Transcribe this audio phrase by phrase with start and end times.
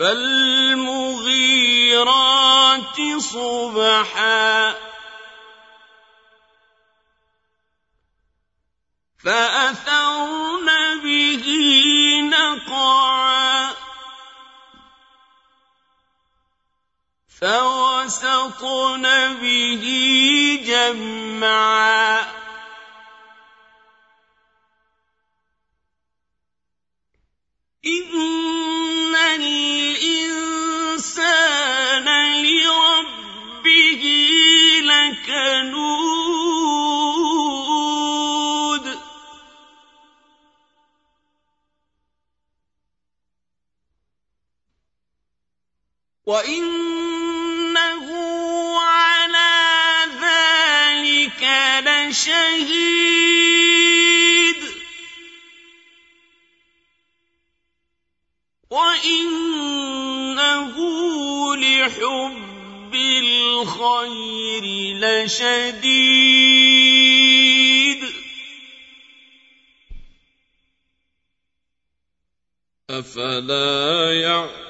[0.00, 4.74] فالمغيرات صبحا
[9.24, 10.68] فأثرن
[11.04, 11.44] به
[12.32, 13.70] نقعا
[17.40, 19.02] فوسطن
[19.42, 19.82] به
[20.66, 22.14] جمعا
[27.86, 28.39] إن
[46.30, 48.06] وإنه
[48.78, 49.56] على
[50.22, 51.42] ذلك
[51.88, 54.56] لشهيد
[58.70, 60.74] وإنه
[61.56, 64.64] لحب الخير
[65.02, 68.02] لشديد
[72.90, 74.69] أفلا يعلم